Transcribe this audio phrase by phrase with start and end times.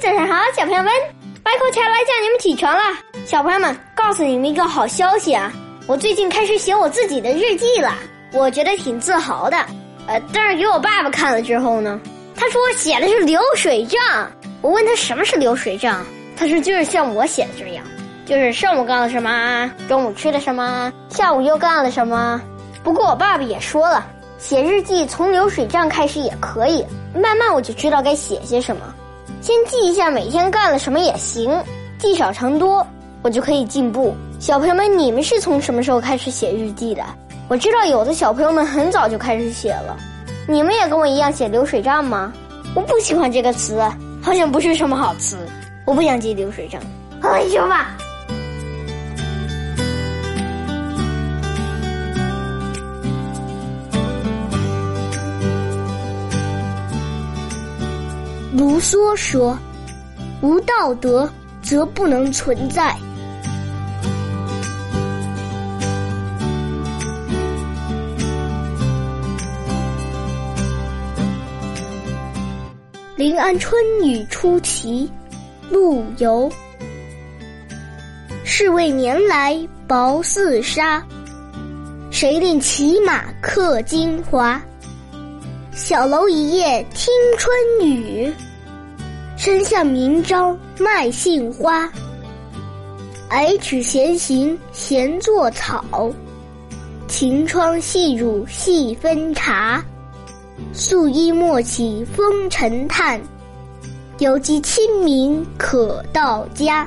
[0.00, 0.92] 早上好，小朋友们，
[1.42, 2.82] 白口茶来叫你们起床了。
[3.26, 5.52] 小朋友们，告诉你们一个好消息啊！
[5.86, 7.94] 我最近开始写我自己的日记了，
[8.32, 9.56] 我觉得挺自豪的。
[10.06, 12.00] 呃，但是给我爸爸看了之后呢，
[12.34, 14.00] 他说我写的是流水账。
[14.60, 16.04] 我问他什么是流水账，
[16.36, 17.84] 他说就是像我写的这样，
[18.24, 22.40] 就是上午干了什么，中午吃了什么，下午又干了什么。
[22.82, 24.04] 不过我爸爸也说了，
[24.38, 26.84] 写日记从流水账开始也可以，
[27.14, 28.82] 慢慢我就知道该写些什么。
[29.40, 31.50] 先记一下每天干了什么也行，
[31.98, 32.86] 积少成多，
[33.22, 34.14] 我就可以进步。
[34.38, 37.02] 小朋友们，你们是从什么时候开始写日记的？
[37.48, 39.96] 我知道有的小朋友们很早就开始写了，
[40.48, 42.32] 你们也跟我一样写流水账吗？
[42.74, 43.80] 我不喜欢这个词，
[44.22, 45.36] 好像不是什么好词。
[45.84, 46.80] 我不想记流水账。
[47.20, 47.86] 哎呦妈！
[58.54, 59.58] 卢梭说
[60.42, 61.26] ：“无道德
[61.62, 62.94] 则不能存在。”
[73.16, 75.10] 临安春雨初齐，
[75.70, 76.52] 陆游。
[78.44, 79.56] 是谓年来
[79.88, 81.02] 薄似纱，
[82.10, 84.60] 谁令骑马客京华？
[85.74, 88.30] 小楼一夜听春雨，
[89.38, 91.90] 山下明朝卖杏花。
[93.30, 96.12] 矮曲闲行闲作草，
[97.08, 99.82] 晴窗细乳细分茶。
[100.74, 103.18] 素衣莫起风尘叹，
[104.18, 106.86] 犹记清明可到家。